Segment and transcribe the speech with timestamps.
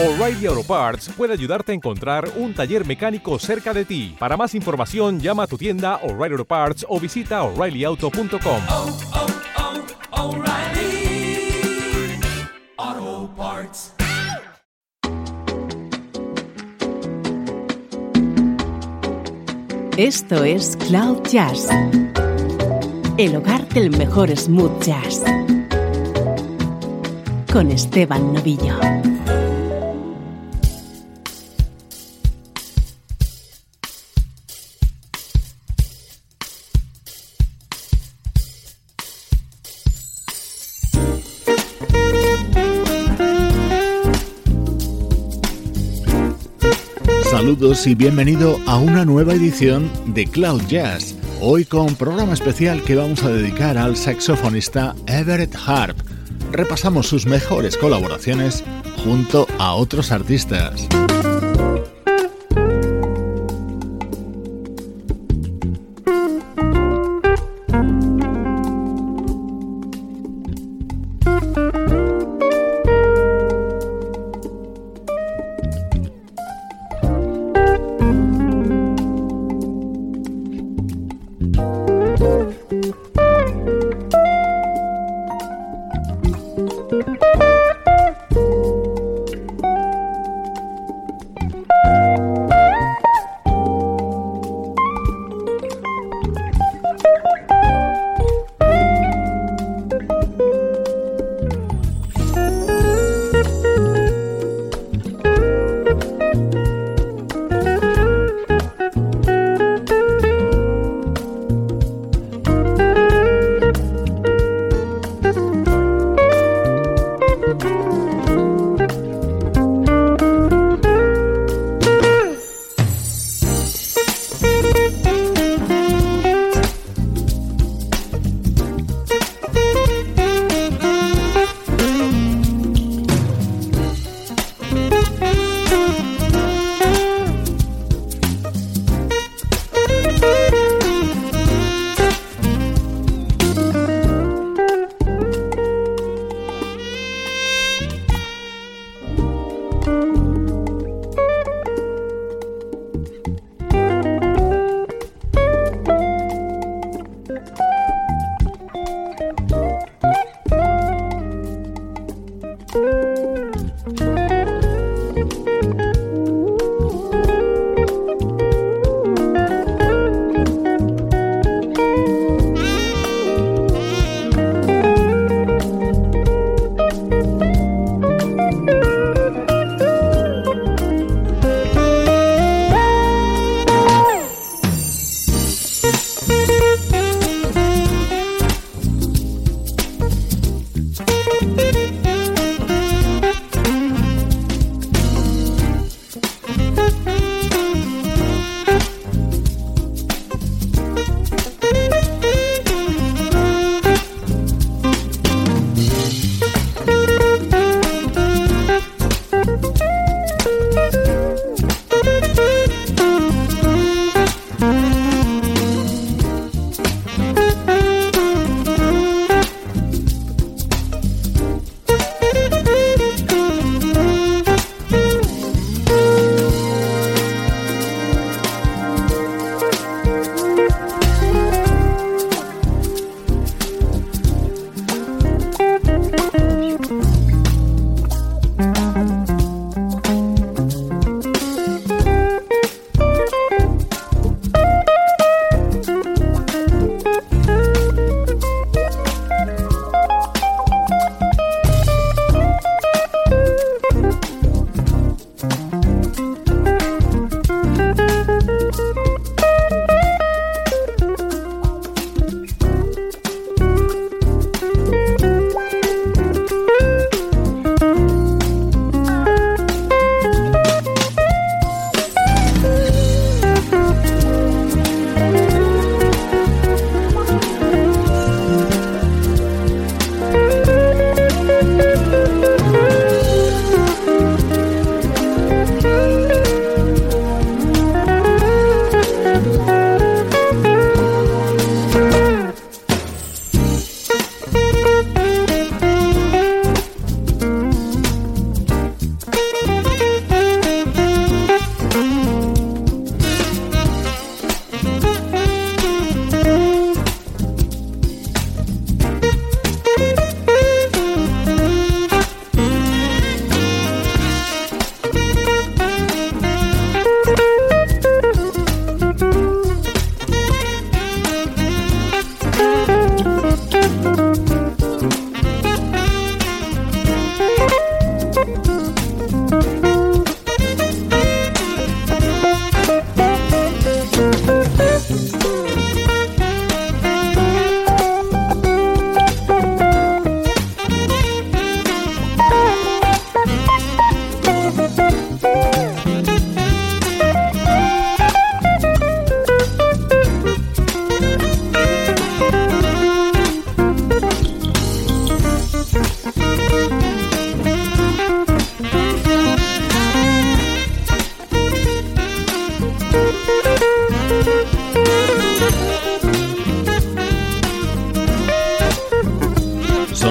[0.00, 4.14] O'Reilly Auto Parts puede ayudarte a encontrar un taller mecánico cerca de ti.
[4.16, 8.62] Para más información, llama a tu tienda O'Reilly Auto Parts o visita oreillyauto.com.
[8.70, 8.96] oh,
[12.86, 13.92] oh, Parts.
[19.96, 21.68] Esto es Cloud Jazz,
[23.16, 25.24] el hogar del mejor smooth jazz,
[27.52, 28.78] con Esteban Novillo.
[47.48, 51.14] Saludos y bienvenido a una nueva edición de Cloud Jazz.
[51.40, 55.96] Hoy con programa especial que vamos a dedicar al saxofonista Everett Harp.
[56.52, 58.62] Repasamos sus mejores colaboraciones
[59.02, 60.86] junto a otros artistas.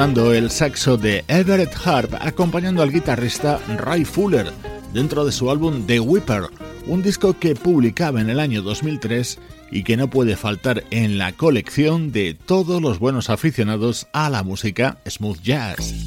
[0.00, 4.50] El saxo de Everett Harp acompañando al guitarrista Ray Fuller
[4.94, 6.44] dentro de su álbum The Whipper,
[6.86, 9.38] un disco que publicaba en el año 2003
[9.70, 14.42] y que no puede faltar en la colección de todos los buenos aficionados a la
[14.42, 16.06] música smooth jazz.